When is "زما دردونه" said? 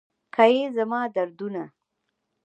0.77-1.63